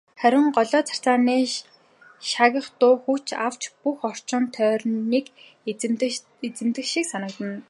[0.21, 1.35] Харин голио царцааны
[2.29, 5.25] шаагих дуу хүч авч бүх орчин тойрныг
[6.49, 7.57] эзэмдэх шиг санагдана.